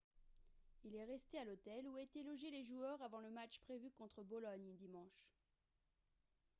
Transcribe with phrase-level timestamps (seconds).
[0.83, 4.73] il est resté à l'hôtel où étaient logés joueurs avant le match prévu contre bologne
[4.77, 5.29] dimanche